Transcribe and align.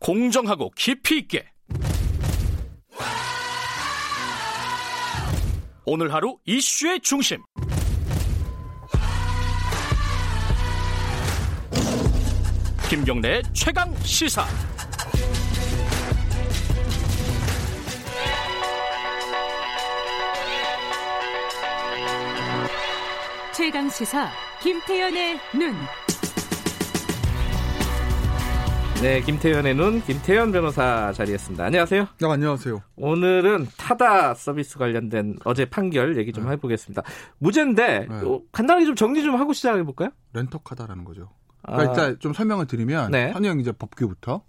공정하고 0.00 0.70
깊이 0.74 1.18
있게. 1.18 1.46
오늘 5.84 6.12
하루 6.12 6.38
이슈의 6.46 7.00
중심. 7.00 7.42
김경래 12.88 13.42
최강 13.52 13.94
시사. 14.02 14.44
최강 23.52 23.88
시사 23.90 24.30
김태연의 24.62 25.38
눈. 25.54 25.76
네, 29.02 29.22
김태현의 29.22 29.76
눈, 29.76 30.02
김태현 30.02 30.52
변호사 30.52 31.10
자리했습니다. 31.14 31.64
안녕하세요. 31.64 32.06
네, 32.18 32.28
안녕하세요. 32.30 32.82
오늘은 32.96 33.68
타다 33.78 34.34
서비스 34.34 34.76
관련된 34.76 35.38
어제 35.44 35.64
판결 35.64 36.18
얘기 36.18 36.34
좀 36.34 36.52
해보겠습니다. 36.52 37.02
무죄인데 37.38 38.06
네. 38.10 38.14
어, 38.14 38.42
간단히 38.52 38.84
좀 38.84 38.94
정리 38.94 39.22
좀 39.22 39.36
하고 39.36 39.54
시작해 39.54 39.82
볼까요? 39.82 40.10
렌터카다라는 40.34 41.04
거죠. 41.04 41.30
그러니까 41.62 41.82
아, 41.82 41.94
일단 41.94 42.18
좀 42.18 42.34
설명을 42.34 42.66
드리면 42.66 43.10
네. 43.10 43.32
현행 43.32 43.58
이제 43.58 43.72
법규부터 43.72 44.42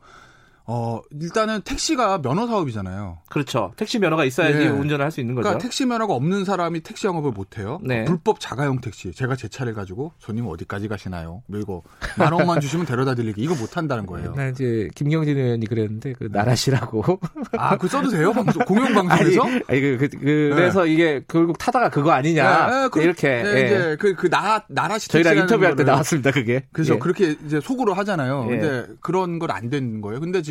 어 0.67 1.01
일단은 1.19 1.61
택시가 1.61 2.21
면허 2.21 2.47
사업이잖아요. 2.47 3.17
그렇죠. 3.29 3.73
택시 3.75 3.99
면허가 3.99 4.23
있어야지 4.25 4.57
네. 4.59 4.67
운전을 4.69 5.03
할 5.03 5.11
수 5.11 5.19
있는 5.19 5.35
거죠. 5.35 5.43
그러니까 5.43 5.61
택시 5.61 5.85
면허가 5.85 6.13
없는 6.13 6.45
사람이 6.45 6.81
택시 6.81 7.07
영업을 7.07 7.31
못 7.31 7.57
해요. 7.57 7.79
네. 7.83 8.05
불법 8.05 8.39
자가용 8.39 8.79
택시. 8.79 9.11
제가 9.11 9.35
제 9.35 9.47
차를 9.49 9.73
가지고 9.73 10.13
손님 10.19 10.47
어디까지 10.47 10.87
가시나요? 10.87 11.41
그리고 11.51 11.83
만 12.17 12.31
원만 12.31 12.59
주시면 12.61 12.85
데려다 12.85 13.15
드리기. 13.15 13.41
이거 13.41 13.55
못 13.55 13.75
한다는 13.75 14.05
거예요. 14.05 14.33
나 14.35 14.47
이제 14.47 14.87
김경진 14.95 15.37
의원이 15.37 15.65
그랬는데 15.65 16.13
그 16.13 16.29
나라시라고. 16.31 17.19
아, 17.57 17.77
그 17.77 17.87
써도 17.89 18.09
돼요? 18.09 18.31
방송 18.31 18.63
공영 18.63 18.93
방송에서? 18.93 19.41
아니, 19.43 19.61
아니 19.67 19.81
그, 19.81 19.97
그, 19.97 20.09
그, 20.19 20.25
래서 20.57 20.85
이게 20.85 21.23
결국 21.27 21.57
타다가 21.57 21.89
그거 21.89 22.11
아니냐 22.11 22.67
네, 22.67 22.81
네, 22.83 22.87
그- 22.89 23.01
이렇게 23.01 23.27
네, 23.43 23.55
예. 23.55 23.65
이제 23.65 23.97
그, 23.99 24.15
그 24.15 24.29
나, 24.29 24.63
나라시 24.69 25.09
저희랑 25.09 25.37
인터뷰할 25.37 25.71
때 25.75 25.83
거를 25.83 25.85
나왔습니다 25.91 26.31
그게. 26.31 26.63
그래서 26.71 26.93
예. 26.95 26.99
그렇게 26.99 27.35
이제 27.45 27.59
속으로 27.59 27.93
하잖아요. 27.95 28.47
예. 28.51 28.57
근데 28.57 28.87
그런 29.01 29.39
건안 29.39 29.69
되는 29.69 29.99
거예요. 30.01 30.19
근데 30.21 30.41
지금 30.41 30.50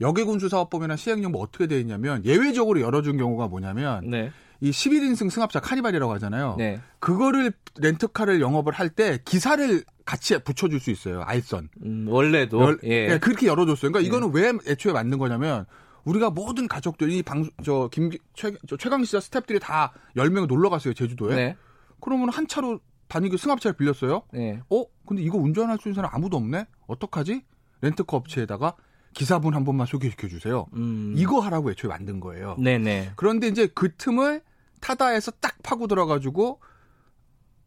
역외군수사업법이나 0.00 0.96
시행령 0.96 1.32
뭐 1.32 1.42
어떻게 1.42 1.66
돼 1.66 1.80
있냐면 1.80 2.24
예외적으로 2.24 2.80
열어준 2.80 3.16
경우가 3.16 3.48
뭐냐면 3.48 4.08
네, 4.10 4.30
이 4.60 4.70
11인승 4.70 5.30
승합차 5.30 5.60
카니발이라고 5.60 6.12
하잖아요. 6.14 6.56
네, 6.58 6.80
그거를 7.00 7.52
렌트카를 7.78 8.40
영업을 8.40 8.72
할 8.72 8.90
때 8.90 9.18
기사를 9.24 9.82
같이 10.04 10.36
붙여줄 10.38 10.80
수 10.80 10.90
있어요. 10.90 11.22
알선. 11.22 11.68
음, 11.84 12.06
원래도 12.08 12.60
열- 12.60 12.78
예. 12.84 13.06
네, 13.08 13.18
그렇게 13.18 13.46
열어줬어요. 13.46 13.90
그러니까 13.90 14.00
이거는 14.06 14.32
왜 14.34 14.52
애초에 14.70 14.92
만든 14.92 15.18
거냐면 15.18 15.64
우리가 16.04 16.28
모든 16.30 16.68
가족들이 16.68 17.22
방, 17.22 17.48
저, 17.64 17.88
김, 17.90 18.10
최, 18.34 18.52
저 18.68 18.76
최강 18.76 19.02
시사 19.04 19.18
스탭들이 19.18 19.58
다 19.60 19.92
10명 20.16 20.46
놀러 20.46 20.68
갔어요. 20.68 20.92
제주도에. 20.92 21.34
네, 21.34 21.56
그러면 22.00 22.28
한 22.28 22.46
차로 22.46 22.80
다니기 23.08 23.38
승합차를 23.38 23.76
빌렸어요. 23.76 24.22
네. 24.32 24.60
어? 24.70 24.84
근데 25.06 25.22
이거 25.22 25.38
운전할 25.38 25.78
수 25.80 25.88
있는 25.88 25.94
사람 25.94 26.10
아무도 26.14 26.36
없네? 26.36 26.66
어떡하지? 26.86 27.42
렌트카 27.80 28.16
업체에다가 28.16 28.74
기사분 29.14 29.54
한 29.54 29.64
번만 29.64 29.86
소개시켜 29.86 30.28
주세요. 30.28 30.66
음. 30.74 31.14
이거 31.16 31.40
하라고 31.40 31.70
애초에 31.70 31.88
만든 31.88 32.20
거예요. 32.20 32.56
네네. 32.58 33.12
그런데 33.16 33.48
이제 33.48 33.68
그 33.74 33.94
틈을 33.96 34.42
타다에서 34.80 35.30
딱 35.40 35.56
파고 35.62 35.86
들어가지고 35.86 36.60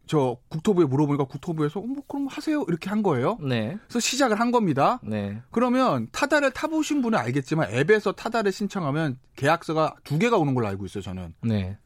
저 0.05 0.37
국토부에 0.47 0.85
물어보니까 0.85 1.25
국토부에서 1.25 1.79
어, 1.79 1.83
뭐 1.83 2.03
그럼 2.07 2.27
하세요 2.27 2.63
이렇게 2.67 2.89
한 2.89 3.03
거예요. 3.03 3.37
네. 3.41 3.77
그래서 3.87 3.99
시작을 3.99 4.39
한 4.39 4.51
겁니다. 4.51 4.99
네. 5.03 5.41
그러면 5.51 6.07
타다를 6.11 6.51
타보신 6.51 7.01
분은 7.01 7.19
알겠지만 7.19 7.71
앱에서 7.71 8.13
타다를 8.13 8.51
신청하면 8.51 9.19
계약서가 9.35 9.95
두 10.03 10.17
개가 10.17 10.37
오는 10.37 10.53
걸로 10.53 10.67
알고 10.67 10.85
있어요. 10.85 11.01
저는 11.01 11.33
네. 11.43 11.77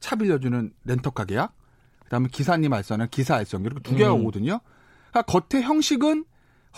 차 0.00 0.16
빌려주는 0.16 0.72
렌터카 0.84 1.24
계약, 1.24 1.54
그다음에 2.04 2.28
기사님 2.30 2.72
알선은 2.72 3.08
기사 3.10 3.36
알선 3.36 3.64
이렇게 3.64 3.82
두 3.82 3.94
개가 3.94 4.14
음. 4.14 4.20
오거든요. 4.22 4.60
그러니까 5.10 5.22
겉에 5.22 5.62
형식은 5.62 6.24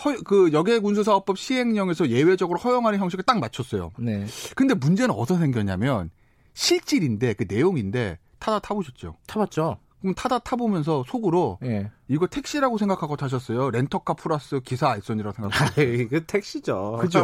허, 0.03 0.15
그 0.23 0.51
역외 0.53 0.79
군수사업법 0.79 1.37
시행령에서 1.37 2.09
예외적으로 2.09 2.59
허용하는 2.59 2.99
형식을 2.99 3.23
딱 3.23 3.39
맞췄어요. 3.39 3.91
네. 3.97 4.25
근데 4.55 4.73
문제는 4.73 5.13
어디서 5.13 5.39
생겼냐면 5.39 6.09
실질인데 6.53 7.33
그 7.33 7.45
내용인데 7.47 8.17
타다 8.39 8.59
타보셨죠? 8.59 9.17
타봤죠. 9.27 9.77
그럼 10.01 10.15
타다 10.15 10.39
타보면서 10.39 11.03
속으로 11.07 11.59
예. 11.63 11.91
이거 12.07 12.25
택시라고 12.27 12.77
생각하고 12.77 13.17
타셨어요. 13.17 13.69
렌터카 13.69 14.13
플러스 14.13 14.61
기사 14.61 14.89
알선이라고 14.89 15.35
생각하고. 15.35 15.75
그 16.09 16.23
택시죠. 16.25 16.99
그죠? 17.01 17.23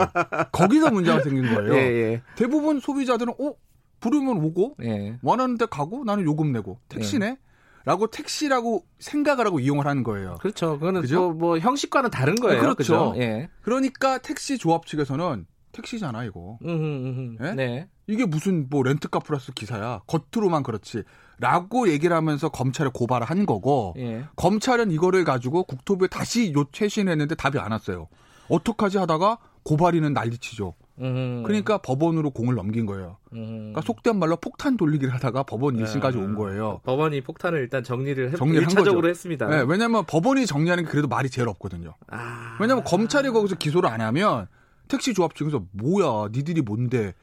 거기서 0.51 0.91
문제가 0.91 1.21
생긴 1.21 1.53
거예요. 1.53 1.73
예, 1.75 1.79
예. 1.79 2.21
대부분 2.35 2.81
소비자들은 2.81 3.33
어 3.39 3.53
부르면 4.01 4.43
오고 4.43 4.75
예. 4.83 5.17
원하는 5.23 5.57
데 5.57 5.65
가고 5.65 6.03
나는 6.03 6.25
요금 6.25 6.51
내고 6.51 6.79
택시네. 6.89 7.37
라고 7.85 8.07
택시라고 8.07 8.83
생각을 8.99 9.45
하고 9.45 9.59
이용을 9.59 9.85
하는 9.85 10.03
거예요. 10.03 10.37
그렇죠. 10.41 10.79
그거는 10.79 11.01
그죠? 11.01 11.19
뭐, 11.19 11.33
뭐 11.33 11.59
형식과는 11.59 12.09
다른 12.09 12.35
거예요. 12.35 12.59
그렇죠. 12.59 12.75
그죠? 12.75 13.13
예. 13.17 13.49
그러니까 13.61 14.17
택시 14.17 14.57
조합 14.57 14.87
측에서는 14.87 15.45
택시잖아 15.71 16.23
이거. 16.23 16.57
음, 16.63 16.69
음, 16.69 17.37
음. 17.39 17.45
예? 17.45 17.51
네. 17.53 17.89
이게 18.07 18.25
무슨 18.25 18.67
뭐 18.69 18.81
렌트카 18.83 19.19
플러스 19.19 19.51
기사야. 19.53 20.01
겉으로만 20.07 20.63
그렇지. 20.63 21.03
라고 21.39 21.89
얘기를 21.89 22.15
하면서 22.15 22.49
검찰에 22.49 22.89
고발을 22.93 23.27
한 23.27 23.45
거고 23.45 23.93
예. 23.97 24.25
검찰은 24.35 24.89
이거를 24.91 25.23
가지고 25.23 25.63
국토부에 25.63 26.07
다시 26.07 26.53
요 26.53 26.65
최신했는데 26.71 27.35
답이 27.35 27.59
안 27.59 27.71
왔어요. 27.71 28.07
어떡하지 28.49 28.97
하다가 28.97 29.37
고발인은 29.63 30.13
난리치죠. 30.13 30.73
음. 30.99 31.43
그러니까 31.43 31.77
법원으로 31.77 32.31
공을 32.31 32.55
넘긴 32.55 32.85
거예요. 32.85 33.17
음. 33.33 33.73
그러니까 33.73 33.81
속된 33.81 34.17
말로 34.17 34.37
폭탄 34.37 34.77
돌리기를 34.77 35.13
하다가 35.13 35.43
법원 35.43 35.75
1심까지 35.77 36.15
온 36.15 36.35
거예요. 36.35 36.79
법원이 36.83 37.21
폭탄을 37.21 37.59
일단 37.59 37.83
정리를 37.83 38.31
해, 38.31 38.35
정리를 38.35 38.63
한 38.65 38.69
1차적으로 38.69 38.95
거죠. 38.95 39.09
했습니다. 39.09 39.47
네, 39.47 39.65
왜냐면 39.67 40.05
법원이 40.05 40.45
정리하는 40.45 40.85
게 40.85 40.89
그래도 40.89 41.07
말이 41.07 41.29
제일 41.29 41.47
없거든요. 41.49 41.95
아. 42.07 42.57
왜냐면 42.59 42.83
검찰이 42.83 43.29
거기서 43.29 43.55
기소를 43.55 43.89
안 43.89 44.01
하면 44.01 44.47
택시 44.87 45.13
조합 45.13 45.35
측에서 45.35 45.63
뭐야, 45.71 46.29
니들이 46.31 46.61
뭔데 46.61 47.13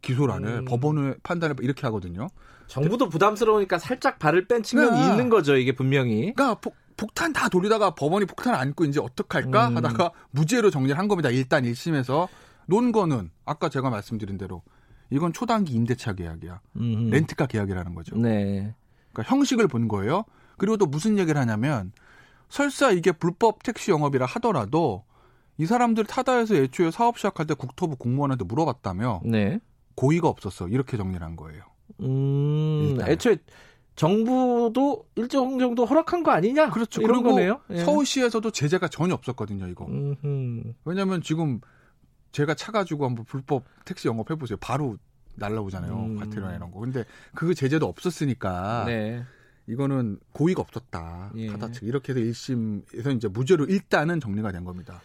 기소를 0.00 0.32
안 0.32 0.46
해. 0.46 0.58
음. 0.58 0.64
법원의 0.64 1.16
판단을 1.22 1.56
이렇게 1.60 1.82
하거든요. 1.82 2.28
정부도 2.68 3.08
부담스러우니까 3.08 3.78
살짝 3.78 4.18
발을 4.18 4.46
뺀 4.46 4.62
측면이 4.62 5.00
네. 5.00 5.10
있는 5.10 5.28
거죠, 5.28 5.56
이게 5.56 5.72
분명히. 5.72 6.34
그러니까 6.34 6.54
폭, 6.60 6.76
폭탄 6.96 7.32
다 7.32 7.48
돌리다가 7.48 7.94
법원이 7.94 8.26
폭탄 8.26 8.54
안고 8.54 8.84
이제 8.84 9.00
어떡할까 9.00 9.68
음. 9.68 9.76
하다가 9.76 10.10
무죄로 10.30 10.70
정리를 10.70 10.96
한 10.96 11.08
겁니다. 11.08 11.30
일단 11.30 11.64
1심에서 11.64 12.28
논 12.68 12.92
거는 12.92 13.30
아까 13.46 13.70
제가 13.70 13.88
말씀드린 13.88 14.36
대로 14.36 14.62
이건 15.10 15.32
초단기 15.32 15.72
임대차 15.72 16.12
계약이야. 16.12 16.60
음. 16.76 17.08
렌트카 17.10 17.46
계약이라는 17.46 17.94
거죠. 17.94 18.16
네. 18.16 18.74
그러니까 19.12 19.34
형식을 19.34 19.68
본 19.68 19.88
거예요. 19.88 20.24
그리고 20.58 20.76
또 20.76 20.84
무슨 20.84 21.18
얘기를 21.18 21.40
하냐면 21.40 21.92
설사 22.50 22.90
이게 22.90 23.10
불법 23.10 23.62
택시 23.62 23.90
영업이라 23.90 24.26
하더라도 24.26 25.04
이 25.56 25.64
사람들 25.64 26.04
타다에서 26.04 26.56
애초에 26.56 26.90
사업 26.90 27.16
시작할 27.16 27.46
때 27.46 27.54
국토부 27.54 27.96
공무원한테 27.96 28.44
물어봤다며 28.44 29.22
네. 29.24 29.60
고의가 29.94 30.28
없었어. 30.28 30.68
이렇게 30.68 30.98
정리를 30.98 31.24
한 31.24 31.36
거예요. 31.36 31.62
음, 32.00 32.90
일단. 32.90 33.08
애초에 33.08 33.38
정부도 33.96 35.06
일정 35.16 35.58
정도 35.58 35.86
허락한 35.86 36.22
거 36.22 36.30
아니냐? 36.32 36.70
그렇죠. 36.70 37.00
이런 37.00 37.22
그리고 37.22 37.34
거네요. 37.34 37.60
예. 37.70 37.78
서울시에서도 37.78 38.50
제재가 38.50 38.88
전혀 38.88 39.14
없었거든요. 39.14 39.66
이거. 39.68 39.86
음흠. 39.86 40.74
왜냐면 40.84 41.22
지금 41.22 41.60
제가 42.38 42.54
차 42.54 42.70
가지고 42.70 43.04
한번 43.04 43.24
불법 43.24 43.64
택시 43.84 44.06
영업 44.06 44.30
해 44.30 44.36
보세요. 44.36 44.56
바로 44.60 44.96
날라오잖아요. 45.34 45.92
음. 45.92 46.16
과태료나 46.18 46.54
이런 46.54 46.70
거. 46.70 46.78
근데 46.78 47.04
그 47.34 47.52
제재도 47.52 47.84
없었으니까 47.86 48.84
네. 48.86 49.24
이거는 49.66 50.20
고의가 50.32 50.62
없었다. 50.62 51.32
예. 51.34 51.48
타다 51.48 51.72
측 51.72 51.82
이렇게 51.82 52.12
해서 52.12 52.20
1심에서 52.20 53.16
이제 53.16 53.26
무죄로 53.26 53.64
일단은 53.64 54.20
정리가 54.20 54.52
된 54.52 54.62
겁니다. 54.62 55.00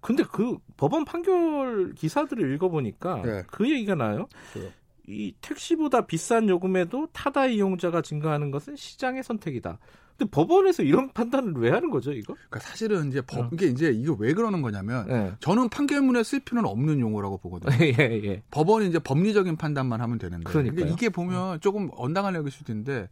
근데 0.00 0.22
그 0.22 0.56
법원 0.78 1.04
판결 1.04 1.92
기사들을 1.94 2.54
읽어보니까 2.54 3.22
네. 3.22 3.42
그 3.48 3.70
얘기가 3.70 3.94
나요. 3.94 4.26
뭐요? 4.54 4.70
이 5.08 5.34
택시보다 5.40 6.06
비싼 6.06 6.48
요금에도 6.48 7.08
타다 7.12 7.46
이용자가 7.46 8.02
증가하는 8.02 8.50
것은 8.50 8.76
시장의 8.76 9.22
선택이다. 9.22 9.78
근데 10.16 10.30
법원에서 10.30 10.82
이런 10.82 11.10
판단을 11.14 11.54
왜 11.54 11.70
하는 11.70 11.90
거죠, 11.90 12.12
이거? 12.12 12.34
그러니까 12.34 12.60
사실은 12.60 13.08
이제 13.08 13.22
법 13.22 13.38
어. 13.38 13.50
이게 13.52 13.66
이제 13.66 13.90
이게 13.90 14.12
왜 14.18 14.34
그러는 14.34 14.60
거냐면 14.62 15.08
예. 15.08 15.34
저는 15.40 15.68
판결문에 15.68 16.22
쓸 16.24 16.40
필요는 16.40 16.68
없는 16.68 17.00
용어라고 17.00 17.38
보거든요. 17.38 17.72
예, 17.80 18.20
예. 18.24 18.42
법원이 18.50 18.88
이제 18.88 18.98
법리적인 18.98 19.56
판단만 19.56 20.00
하면 20.00 20.18
되는데 20.18 20.44
그러니까요. 20.44 20.76
근데 20.76 20.92
이게 20.92 21.08
보면 21.08 21.60
조금 21.60 21.88
언당한 21.92 22.34
여길 22.34 22.50
수도 22.50 22.72
있는데 22.72 23.08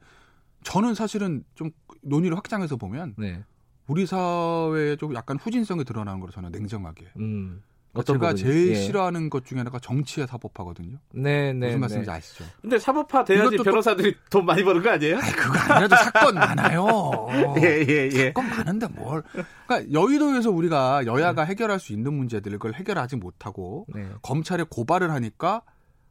저는 0.64 0.94
사실은 0.94 1.44
좀 1.54 1.70
논의를 2.02 2.36
확장해서 2.36 2.76
보면 2.76 3.14
네. 3.16 3.44
우리 3.86 4.04
사회에 4.04 4.96
좀 4.96 5.14
약간 5.14 5.38
후진성이 5.38 5.84
드러나는 5.84 6.18
거로 6.18 6.32
저는 6.32 6.50
냉정하게 6.50 7.06
음. 7.18 7.62
어떤 8.00 8.16
제가 8.16 8.28
부분이? 8.30 8.42
제일 8.42 8.70
예. 8.70 8.74
싫어하는 8.74 9.30
것 9.30 9.44
중에 9.44 9.58
하나가 9.58 9.78
정치의 9.78 10.26
사법화거든요. 10.26 10.98
네, 11.12 11.52
네. 11.52 11.66
무슨 11.66 11.80
말씀인지 11.80 12.10
네. 12.10 12.16
아시죠? 12.16 12.44
근데 12.60 12.78
사법화 12.78 13.24
돼야지 13.24 13.42
이것도 13.46 13.56
또- 13.58 13.62
변호사들이 13.64 14.14
돈 14.30 14.44
많이 14.46 14.62
버는 14.64 14.82
거 14.82 14.90
아니에요? 14.90 15.18
아니, 15.18 15.32
그거 15.32 15.58
아니라도 15.74 15.96
사건 15.96 16.34
많아요. 16.34 16.86
예, 17.62 17.84
예, 17.88 18.08
예. 18.12 18.24
사건 18.28 18.48
많은데 18.50 18.86
뭘. 18.88 19.22
그러니까 19.66 19.92
여의도에서 19.92 20.50
우리가 20.50 21.06
여야가 21.06 21.44
네. 21.44 21.50
해결할 21.50 21.78
수 21.80 21.92
있는 21.92 22.12
문제들을 22.14 22.58
그걸 22.58 22.74
해결하지 22.74 23.16
못하고 23.16 23.86
네. 23.94 24.08
검찰에 24.22 24.64
고발을 24.68 25.10
하니까 25.10 25.62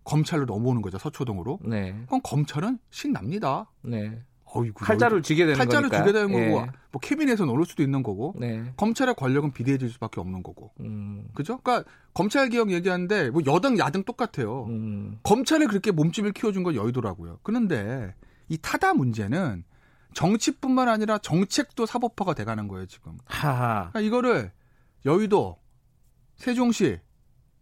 검찰로 0.03 0.45
넘어오는 0.45 0.81
거죠, 0.83 0.97
서초동으로. 0.99 1.59
네. 1.63 1.95
그럼 2.05 2.21
검찰은 2.23 2.77
신납니다. 2.91 3.71
네. 3.81 4.21
어이구. 4.55 4.85
칼자를 4.85 5.21
쥐게 5.21 5.45
되는 5.45 5.57
칼자를 5.57 5.89
거니까. 5.89 5.97
주게 6.05 6.11
되는 6.17 6.33
예. 6.33 6.49
거고, 6.51 6.67
뭐 6.91 7.01
캐비넷에 7.01 7.43
넣을 7.45 7.65
수도 7.65 7.83
있는 7.83 8.03
거고, 8.03 8.33
네. 8.37 8.63
검찰의 8.77 9.15
권력은 9.15 9.51
비대해질 9.51 9.89
수밖에 9.89 10.21
없는 10.21 10.43
거고. 10.43 10.71
음. 10.79 11.27
그죠? 11.33 11.59
그러니까 11.61 11.89
검찰 12.13 12.49
개혁 12.49 12.71
얘기하는데 12.71 13.29
뭐 13.31 13.41
여당 13.45 13.77
야당 13.77 14.03
똑같아요. 14.03 14.65
음. 14.69 15.19
검찰에 15.23 15.65
그렇게 15.65 15.91
몸집을 15.91 16.31
키워준 16.31 16.63
건 16.63 16.75
여의도라고요. 16.75 17.39
그런데 17.43 18.15
이 18.47 18.57
타다 18.57 18.93
문제는 18.93 19.63
정치뿐만 20.13 20.87
아니라 20.87 21.17
정책도 21.17 21.85
사법화가 21.85 22.33
돼가는 22.35 22.67
거예요 22.69 22.85
지금. 22.85 23.17
하하. 23.25 23.89
그러니까 23.91 23.99
이거를 23.99 24.51
여의도, 25.05 25.57
세종시, 26.37 26.99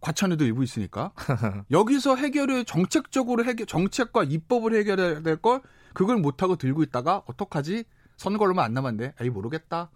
과천에도 0.00 0.44
일부 0.44 0.62
있으니까 0.62 1.12
여기서 1.70 2.16
해결을 2.16 2.64
정책적으로 2.66 3.44
해결, 3.44 3.66
정책과 3.66 4.24
입법을 4.24 4.74
해결해야 4.74 5.22
될 5.22 5.36
걸 5.38 5.62
그걸 5.94 6.18
못하고 6.18 6.56
들고 6.56 6.82
있다가 6.82 7.22
어떡하지? 7.26 7.84
선거 8.16 8.44
얼마 8.44 8.64
안 8.64 8.74
남았는데, 8.74 9.14
에이 9.20 9.30
모르겠다. 9.30 9.90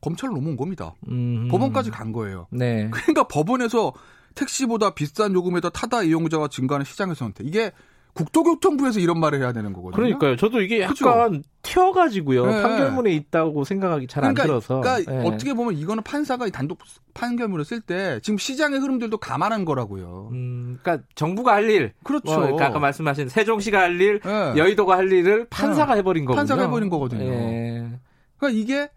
검찰로 0.00 0.34
넘어온 0.34 0.56
겁니다. 0.56 0.94
음. 1.08 1.48
법원까지 1.48 1.90
간 1.90 2.12
거예요. 2.12 2.46
네. 2.50 2.88
그러니까 2.90 3.24
법원에서 3.24 3.92
택시보다 4.34 4.94
비싼 4.94 5.34
요금에다 5.34 5.70
타다 5.70 6.02
이용자가 6.02 6.48
증가하는 6.48 6.84
시장에서 6.84 7.16
선택. 7.16 7.46
이게 7.46 7.72
국토교통부에서 8.14 9.00
이런 9.00 9.20
말을 9.20 9.40
해야 9.40 9.52
되는 9.52 9.72
거거든요. 9.72 9.96
그러니까요. 9.96 10.36
저도 10.36 10.60
이게 10.60 10.86
그죠? 10.86 11.08
약간 11.08 11.42
튀어가지고요. 11.62 12.46
네. 12.46 12.62
판결문에 12.62 13.12
있다고 13.12 13.64
생각하기 13.64 14.06
잘안 14.06 14.34
그러니까, 14.34 14.60
들어서. 14.60 14.80
그러니까 14.80 15.12
예. 15.12 15.28
어떻게 15.28 15.54
보면 15.54 15.74
이거는 15.74 16.02
판사가 16.02 16.46
이 16.46 16.50
단독 16.50 16.78
판결문을 17.14 17.64
쓸 17.64 17.80
때 17.80 18.20
지금 18.22 18.38
시장의 18.38 18.80
흐름들도 18.80 19.16
감안한 19.18 19.64
거라고요. 19.64 20.30
음, 20.32 20.78
그러니까 20.82 21.06
정부가 21.14 21.54
할 21.54 21.70
일, 21.70 21.92
그렇죠. 22.02 22.32
뭐, 22.32 22.40
그러니까 22.40 22.66
아까 22.66 22.78
말씀하신 22.78 23.28
세종시가 23.28 23.78
할 23.78 24.00
일, 24.00 24.20
예. 24.24 24.58
여의도가 24.58 24.96
할 24.96 25.10
일을 25.10 25.46
판사가 25.50 25.94
해버린 25.94 26.24
거군요. 26.24 26.36
판사가 26.36 26.62
해버린 26.62 26.88
거거든요. 26.88 27.24
예. 27.24 27.90
그러니까 28.38 28.58
이게 28.58 28.90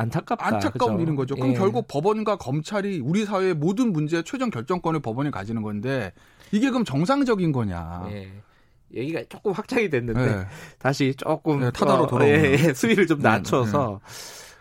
안타깝다. 0.00 0.46
안타까운 0.46 0.92
그죠? 0.92 1.02
일인 1.02 1.16
거죠. 1.16 1.34
그럼 1.34 1.50
예. 1.50 1.54
결국 1.54 1.86
법원과 1.88 2.36
검찰이 2.36 3.00
우리 3.00 3.24
사회의 3.24 3.54
모든 3.54 3.92
문제의 3.92 4.24
최종 4.24 4.50
결정권을 4.50 5.00
법원이 5.00 5.30
가지는 5.30 5.62
건데 5.62 6.12
이게 6.52 6.70
그럼 6.70 6.84
정상적인 6.84 7.52
거냐? 7.52 8.08
예. 8.10 8.30
얘기가 8.94 9.22
조금 9.28 9.52
확장이 9.52 9.88
됐는데 9.88 10.20
예. 10.20 10.46
다시 10.78 11.14
조금 11.16 11.60
네, 11.60 11.70
타다로 11.70 12.04
어, 12.04 12.06
돌아오네요. 12.08 12.44
예, 12.44 12.52
예, 12.52 12.74
수위를 12.74 13.06
좀 13.06 13.18
네, 13.18 13.28
낮춰서 13.28 14.00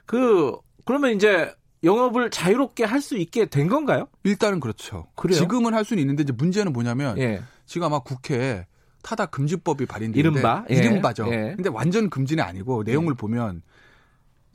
그 0.06 0.56
그러면 0.86 1.14
이제 1.16 1.52
영업을 1.84 2.30
자유롭게 2.30 2.84
할 2.84 3.02
수 3.02 3.18
있게 3.18 3.46
된 3.46 3.68
건가요? 3.70 4.08
일단은 4.24 4.60
그렇죠. 4.60 5.08
그래요? 5.16 5.40
지금은 5.40 5.74
할 5.74 5.86
수는 5.86 6.02
있는데 6.02 6.24
이제 6.24 6.34
문제는 6.34 6.74
뭐냐면 6.74 7.18
예. 7.18 7.42
지금 7.66 7.88
아마 7.88 8.00
국회에 8.00 8.66
타다 9.02 9.28
금지법이 9.28 9.86
발의되는데 9.86 10.20
이른바? 10.20 10.66
예. 10.70 10.76
이른바죠. 10.76 11.28
예. 11.32 11.54
근데 11.56 11.70
완전 11.70 12.10
금지는 12.10 12.44
아니고 12.44 12.84
내용을 12.84 13.14
보면 13.16 13.62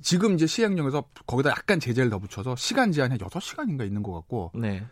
지금 0.02 0.34
이제 0.34 0.46
시행령에서 0.46 1.04
거기다 1.26 1.50
약간 1.50 1.80
제재를 1.80 2.10
더 2.10 2.18
붙여서 2.18 2.56
시간 2.56 2.92
제한이 2.92 3.16
6시간인가 3.18 3.86
있는 3.86 4.02
것 4.02 4.12
같고 4.12 4.52
네. 4.54 4.84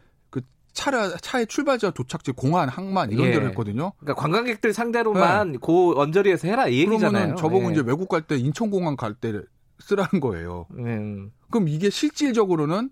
차라 0.74 1.10
차의 1.18 1.48
출발지와 1.48 1.92
도착지 1.92 2.32
공항 2.32 2.66
항만 2.66 3.10
이런 3.12 3.26
예. 3.26 3.32
데로 3.32 3.46
했거든요. 3.48 3.92
그러니까 4.00 4.20
관광객들 4.22 4.72
상대로만 4.72 5.58
고 5.60 6.00
언저리에서 6.00 6.48
해라 6.48 6.66
이 6.66 6.78
얘기잖아요. 6.78 6.98
네. 6.98 7.10
그러면은 7.10 7.36
저보고 7.36 7.68
예. 7.68 7.72
이제 7.72 7.82
외국 7.84 8.08
갈 8.08 8.22
때 8.22 8.38
인천공항 8.38 8.96
갈 8.96 9.14
때 9.14 9.34
쓰라는 9.80 10.20
거예요. 10.20 10.66
음, 10.78 11.30
그럼 11.50 11.68
이게 11.68 11.90
실질적으로는 11.90 12.88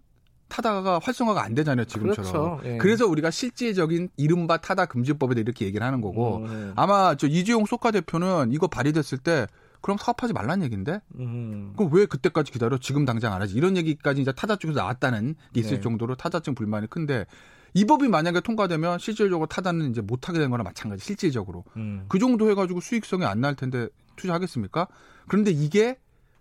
타다가 0.48 0.98
활성화가 1.02 1.42
안 1.42 1.54
되잖아요, 1.54 1.86
지금처럼. 1.86 2.32
그렇죠. 2.58 2.60
예. 2.64 2.76
그래서 2.76 3.06
우리가 3.06 3.30
실질적인 3.30 4.10
이른바 4.18 4.58
타다 4.58 4.84
금지법에 4.86 5.34
대해 5.34 5.42
이렇게 5.42 5.64
얘기를 5.64 5.86
하는 5.86 6.02
거고 6.02 6.38
음, 6.38 6.72
아마 6.76 7.14
저 7.14 7.28
이주용 7.28 7.64
소카 7.64 7.92
대표는 7.92 8.50
이거 8.52 8.66
발의됐을 8.66 9.18
때 9.18 9.46
그럼 9.80 9.96
사업하지 9.98 10.32
말란 10.32 10.62
얘기인데 10.62 11.00
음, 11.18 11.72
그럼 11.76 11.92
왜 11.92 12.06
그때까지 12.06 12.52
기다려 12.52 12.78
지금 12.78 13.04
당장 13.04 13.32
안 13.32 13.40
하지 13.42 13.54
이런 13.54 13.76
얘기까지 13.76 14.20
이제 14.20 14.32
타자 14.32 14.56
쪽에서 14.56 14.80
나왔다는 14.80 15.34
게 15.52 15.60
있을 15.60 15.76
네. 15.76 15.80
정도로 15.80 16.14
타자 16.16 16.40
쪽 16.40 16.54
불만이 16.54 16.88
큰데 16.88 17.26
이 17.72 17.84
법이 17.84 18.08
만약에 18.08 18.40
통과되면 18.40 18.98
실질적으로 18.98 19.46
타다는 19.46 19.90
이제 19.90 20.00
못하게 20.00 20.38
되는 20.38 20.50
거나 20.50 20.62
마찬가지 20.64 21.04
실질적으로 21.04 21.64
음. 21.76 22.04
그 22.08 22.18
정도 22.18 22.50
해가지고 22.50 22.80
수익성이 22.80 23.24
안 23.24 23.40
날 23.40 23.54
텐데 23.54 23.88
투자하겠습니까? 24.16 24.88
그런데 25.28 25.50
이게 25.50 25.98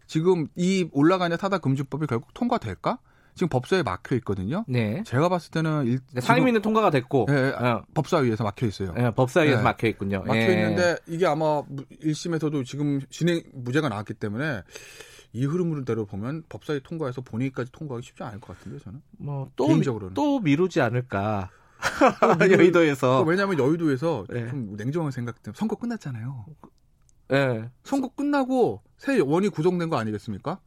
지금 0.08 0.48
이 0.56 0.90
올라가는 0.92 1.36
타다 1.38 1.60
금지법이 1.60 2.08
결국 2.08 2.34
통과될까? 2.34 2.98
지금 3.40 3.48
법사위에 3.48 3.84
막혀 3.84 4.18
있거든요. 4.18 4.66
네. 4.68 5.02
제가 5.06 5.30
봤을 5.30 5.50
때는 5.52 5.88
일, 5.88 6.00
상임위는 6.20 6.62
통과가 6.62 6.90
됐고 6.90 7.28
예, 7.30 7.54
어, 7.58 7.84
법사위에서 7.94 8.44
막혀 8.44 8.68
있어요. 8.68 8.94
예, 8.98 9.12
법사위에서 9.12 9.58
네. 9.60 9.64
막혀 9.64 9.88
있군요. 9.88 10.24
막혀 10.28 10.40
예. 10.40 10.54
있는데 10.54 10.98
이게 11.08 11.26
아마 11.26 11.64
1심에서도 12.04 12.66
지금 12.66 13.00
진행 13.10 13.42
무죄가 13.54 13.88
나왔기 13.88 14.16
때문에 14.16 14.64
이 15.32 15.46
흐름대로 15.46 16.06
보면 16.06 16.44
법사위 16.50 16.82
통과해서 16.84 17.22
본회의까지 17.22 17.72
통과하기 17.72 18.06
쉽지 18.06 18.24
않을 18.24 18.42
것 18.42 18.58
같은데 18.58 18.84
저는 18.84 19.02
뭐또. 19.20 19.68
또 20.16 20.40
미루지 20.40 20.82
않을까. 20.82 21.50
여의도에서. 22.52 23.22
왜냐하면 23.22 23.58
여의도에서 23.58 24.26
네. 24.30 24.50
좀 24.50 24.76
냉정한 24.76 25.12
생각 25.12 25.42
때문에 25.42 25.58
선거 25.58 25.78
끝났잖아요. 25.78 26.46
예. 27.32 27.70
선거 27.86 28.10
끝나고 28.10 28.82
새 28.98 29.18
원이 29.20 29.48
구성된 29.48 29.90
거 29.90 29.98
아니겠습니까? 29.98 30.60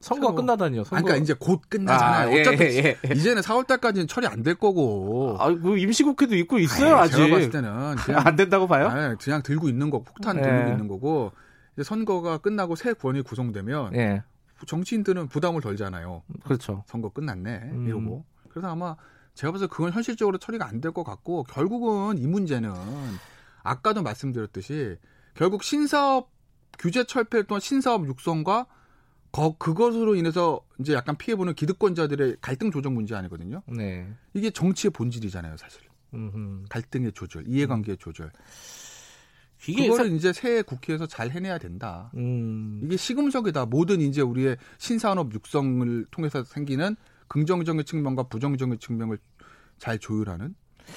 선거 0.00 0.28
선거- 0.28 0.40
끝나다니요. 0.42 0.84
선거. 0.84 0.96
아니, 0.96 1.04
그러니까 1.04 1.22
이제 1.24 1.34
곧 1.38 1.60
끝나잖아요. 1.68 2.28
아, 2.28 2.32
예, 2.32 2.40
어차피 2.40 2.62
예, 2.64 2.96
예. 3.04 3.14
이제는 3.14 3.42
4월 3.42 3.66
달까지는 3.66 4.06
처리 4.06 4.26
안 4.28 4.42
될 4.42 4.54
거고. 4.54 5.36
아, 5.40 5.52
그 5.52 5.76
임시국회도 5.78 6.36
있고 6.36 6.58
있어요, 6.60 6.96
아이, 6.96 7.02
아직. 7.04 7.16
제가 7.16 7.28
봤을 7.34 7.50
때는 7.50 7.96
그냥 7.96 8.22
안 8.26 8.36
된다고 8.36 8.68
봐요? 8.68 8.86
아니, 8.88 9.16
그냥 9.18 9.42
들고 9.42 9.68
있는 9.68 9.90
거 9.90 10.02
폭탄 10.02 10.38
예. 10.38 10.42
들고 10.42 10.70
있는 10.70 10.86
거고 10.88 11.32
이제 11.74 11.82
선거가 11.82 12.38
끝나고 12.38 12.76
새 12.76 12.92
권이 12.92 13.22
구성되면 13.22 13.96
예. 13.96 14.22
정치인들은 14.66 15.28
부담을 15.28 15.60
덜잖아요. 15.60 16.22
그렇죠. 16.44 16.84
선거 16.86 17.08
끝났네 17.10 17.60
음. 17.72 17.86
이러고 17.88 18.24
그래서 18.50 18.68
아마 18.68 18.96
제가 19.34 19.52
봐서 19.52 19.66
그건 19.68 19.92
현실적으로 19.92 20.38
처리가 20.38 20.66
안 20.66 20.80
될 20.80 20.92
것 20.92 21.04
같고 21.04 21.44
결국은 21.44 22.18
이 22.18 22.26
문제는 22.26 22.72
아까도 23.62 24.02
말씀드렸듯이 24.02 24.96
결국 25.34 25.62
신사업 25.62 26.30
규제 26.78 27.04
철폐 27.04 27.42
또한 27.44 27.60
신사업 27.60 28.06
육성과 28.06 28.66
거, 29.30 29.56
그것으로 29.58 30.14
인해서 30.14 30.60
이제 30.80 30.94
약간 30.94 31.16
피해보는 31.16 31.54
기득권자들의 31.54 32.36
갈등 32.40 32.70
조정 32.70 32.94
문제 32.94 33.14
아니거든요. 33.14 33.62
네. 33.66 34.08
이게 34.34 34.50
정치의 34.50 34.90
본질이잖아요, 34.92 35.56
사실. 35.56 35.82
음흠. 36.14 36.64
갈등의 36.70 37.12
조절, 37.12 37.44
이해관계의 37.46 37.98
조절. 37.98 38.30
이게 39.66 39.88
그거를 39.88 40.12
이제 40.12 40.32
새 40.32 40.62
국회에서 40.62 41.06
잘 41.06 41.30
해내야 41.30 41.58
된다. 41.58 42.10
음. 42.16 42.80
이게 42.84 42.96
시금석이다. 42.96 43.66
모든 43.66 44.00
이제 44.00 44.22
우리의 44.22 44.56
신산업 44.78 45.34
육성을 45.34 46.06
통해서 46.10 46.44
생기는 46.44 46.96
긍정적인 47.26 47.84
측면과 47.84 48.24
부정적인 48.24 48.78
측면을 48.78 49.18
잘 49.78 49.98
조율하는 49.98 50.54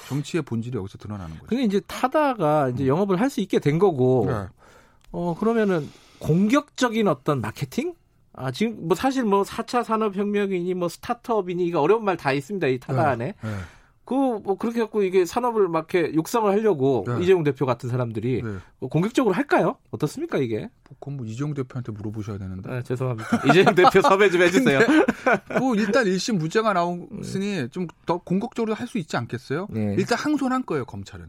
정치의 0.08 0.42
본질이 0.44 0.78
여기서 0.78 0.96
드러나는 0.96 1.34
거죠. 1.34 1.46
근데 1.48 1.64
이제 1.64 1.80
타다가 1.86 2.70
이제 2.70 2.86
영업을 2.86 3.20
할 3.20 3.28
수 3.28 3.40
있게 3.40 3.58
된 3.58 3.78
거고, 3.78 4.26
네. 4.28 4.46
어, 5.10 5.36
그러면은 5.38 5.88
공격적인 6.20 7.08
어떤 7.08 7.40
마케팅? 7.40 7.94
아, 8.34 8.50
지금 8.50 8.88
뭐 8.88 8.94
사실 8.94 9.24
뭐 9.24 9.42
4차 9.42 9.84
산업혁명이니 9.84 10.74
뭐 10.74 10.88
스타트업이니 10.88 11.66
이거 11.66 11.80
어려운 11.80 12.04
말 12.04 12.16
다 12.16 12.32
있습니다. 12.32 12.66
이 12.68 12.78
타다 12.78 13.02
네. 13.02 13.08
안에. 13.08 13.34
네. 13.42 13.50
그, 14.04 14.14
뭐 14.14 14.56
그렇게 14.58 14.80
갖고 14.80 15.02
이게 15.04 15.24
산업을 15.24 15.68
막 15.68 15.86
이렇게 15.94 16.12
육성을 16.12 16.50
하려고 16.50 17.04
네. 17.06 17.22
이재용 17.22 17.44
대표 17.44 17.64
같은 17.66 17.88
사람들이 17.88 18.42
네. 18.42 18.50
뭐 18.80 18.88
공격적으로 18.90 19.32
할까요? 19.34 19.76
어떻습니까, 19.92 20.38
이게? 20.38 20.68
그건 20.98 21.18
뭐 21.18 21.24
이재용 21.26 21.54
대표한테 21.54 21.92
물어보셔야 21.92 22.36
되는데. 22.36 22.68
아, 22.70 22.82
죄송합니다. 22.82 23.42
이재용 23.48 23.74
대표 23.76 24.00
섭외 24.02 24.28
좀 24.28 24.42
해주세요. 24.42 24.80
뭐 25.60 25.74
일단 25.76 26.04
1심 26.06 26.36
무죄가 26.38 26.72
나왔으니 26.72 27.68
좀 27.70 27.86
더 28.04 28.18
공격적으로 28.18 28.74
할 28.74 28.88
수 28.88 28.98
있지 28.98 29.16
않겠어요? 29.16 29.68
네. 29.70 29.94
일단 29.96 30.18
항소한 30.18 30.66
거예요, 30.66 30.84
검찰은. 30.84 31.26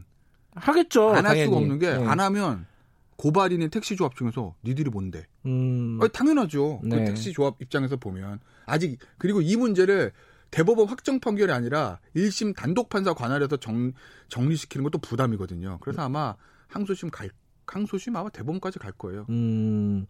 하겠죠. 0.56 1.10
안 1.10 1.26
할. 1.26 1.44
수가 1.44 1.56
없는 1.56 1.78
게안 1.78 2.16
네. 2.16 2.22
하면 2.24 2.66
고발인인 3.16 3.70
택시 3.70 3.96
조합 3.96 4.16
중에서 4.16 4.54
니들이 4.64 4.90
뭔데? 4.90 5.26
음. 5.46 5.98
아니, 6.00 6.10
당연하죠. 6.10 6.80
그 6.80 6.86
네. 6.86 7.04
택시 7.04 7.32
조합 7.32 7.60
입장에서 7.60 7.96
보면 7.96 8.40
아직 8.66 8.98
그리고 9.18 9.40
이 9.40 9.56
문제를 9.56 10.12
대법원 10.50 10.88
확정 10.88 11.18
판결이 11.18 11.50
아니라 11.52 11.98
1심 12.14 12.54
단독 12.54 12.88
판사 12.88 13.12
관할에서 13.12 13.56
정, 13.56 13.92
정리시키는 14.28 14.84
것도 14.84 14.98
부담이거든요. 14.98 15.78
그래서 15.80 16.02
아마 16.02 16.36
항소심 16.68 17.10
갈 17.10 17.30
항소심 17.66 18.14
아마 18.14 18.28
대법원까지 18.28 18.78
갈 18.78 18.92
거예요. 18.92 19.26
음. 19.30 20.06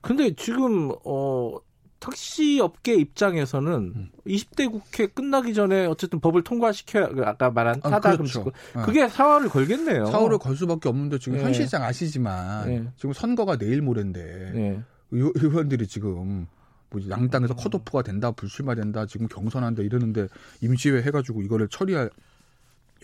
근데 0.00 0.34
지금 0.34 0.90
어 1.04 1.58
택시 1.98 2.60
업계 2.60 2.94
입장에서는 2.94 3.72
음. 3.96 4.10
20대 4.26 4.70
국회 4.70 5.06
끝나기 5.06 5.54
전에 5.54 5.86
어쨌든 5.86 6.20
법을 6.20 6.42
통과시켜야 6.42 7.08
그 7.08 7.22
아까 7.24 7.50
말한 7.50 7.80
아, 7.82 7.90
타다 7.90 8.16
그렇죠. 8.16 8.44
금지고 8.44 8.52
네. 8.74 8.82
그게 8.84 9.08
사활을 9.08 9.48
걸겠네요. 9.48 10.06
사후를 10.06 10.38
걸 10.38 10.56
수밖에 10.56 10.88
없는데 10.88 11.18
지금 11.18 11.38
네. 11.38 11.44
현 11.44 11.52
실장 11.52 11.82
아시지만 11.82 12.68
네. 12.68 12.88
지금 12.96 13.12
선거가 13.12 13.56
내일 13.56 13.80
모레인데 13.82 14.52
네. 14.54 14.82
의- 15.12 15.32
의원들이 15.34 15.86
지금 15.86 16.46
뭐 16.90 17.00
양당에서 17.08 17.54
컷오프가 17.56 18.02
된다, 18.02 18.30
불출마된다, 18.30 19.06
지금 19.06 19.26
경선한다 19.28 19.82
이러는데 19.82 20.28
임시회 20.60 21.02
해가지고 21.02 21.42
이거를 21.42 21.68
처리할 21.68 22.10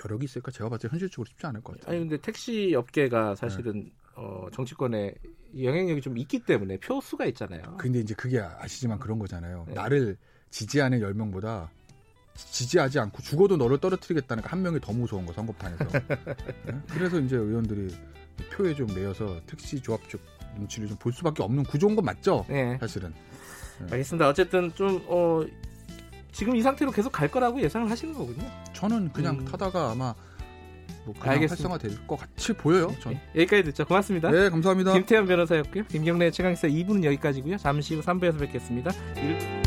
여력이 0.04 0.24
있을까? 0.24 0.50
제가 0.50 0.68
봤을 0.70 0.88
때 0.88 0.92
현실적으로 0.92 1.26
쉽지 1.28 1.46
않을 1.46 1.60
것 1.62 1.78
같아요. 1.80 1.90
아니 1.92 2.00
근데 2.00 2.16
택시 2.20 2.74
업계가 2.76 3.34
사실은 3.34 3.90
어, 4.14 4.46
정치권에 4.52 5.14
영향력이 5.62 6.00
좀 6.00 6.16
있기 6.18 6.40
때문에 6.40 6.78
표수가 6.78 7.26
있잖아요. 7.26 7.62
근데 7.78 8.00
이제 8.00 8.14
그게 8.14 8.40
아시지만 8.40 8.98
그런 8.98 9.18
거잖아요. 9.18 9.64
네. 9.68 9.74
나를 9.74 10.16
지지하는 10.50 11.00
10명보다 11.00 11.68
지지하지 12.34 12.98
않고 12.98 13.22
죽어도 13.22 13.56
너를 13.56 13.78
떨어뜨리겠다는 13.78 14.44
한 14.44 14.62
명이 14.62 14.80
더 14.80 14.92
무서운 14.92 15.26
거 15.26 15.32
선거판에서. 15.32 15.84
네? 16.64 16.80
그래서 16.88 17.20
이제 17.20 17.36
의원들이 17.36 17.94
표에 18.52 18.74
좀 18.74 18.86
내어서 18.86 19.40
택시 19.46 19.80
조합 19.80 20.08
쪽 20.08 20.20
눈치를 20.56 20.88
좀 20.88 20.96
볼 20.98 21.12
수밖에 21.12 21.42
없는 21.42 21.64
구조인 21.64 21.94
건 21.94 22.04
맞죠? 22.04 22.44
네. 22.48 22.76
사실은. 22.78 23.12
알겠습니다. 23.90 24.28
어쨌든 24.28 24.72
좀 24.74 25.02
어, 25.08 25.42
지금 26.32 26.56
이 26.56 26.62
상태로 26.62 26.90
계속 26.92 27.10
갈 27.12 27.30
거라고 27.30 27.60
예상을 27.60 27.90
하시는 27.90 28.14
거군요. 28.14 28.48
저는 28.72 29.12
그냥 29.12 29.38
음. 29.40 29.44
타다가 29.44 29.90
아마 29.90 30.14
뭐 31.04 31.14
그냥 31.18 31.34
알겠습니다. 31.34 31.68
활성화될 31.68 32.06
것 32.06 32.16
같이 32.16 32.52
보여요. 32.52 32.94
전. 33.00 33.14
네, 33.14 33.20
여기까지 33.42 33.64
듣죠. 33.64 33.84
고맙습니다. 33.84 34.30
네, 34.30 34.48
감사합니다. 34.50 34.92
김태현 34.92 35.26
변호사였고요. 35.26 35.84
김경래 35.86 36.30
최강시사 36.30 36.68
2부는 36.68 37.04
여기까지고요. 37.04 37.56
잠시 37.56 37.94
후 37.94 38.00
3부에서 38.02 38.38
뵙겠습니다. 38.38 38.90
일- 39.16 39.61